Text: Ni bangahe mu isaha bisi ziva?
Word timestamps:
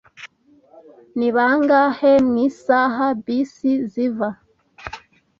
Ni 1.17 1.29
bangahe 1.35 2.11
mu 2.27 2.35
isaha 2.47 3.05
bisi 3.23 3.71
ziva? 3.91 4.29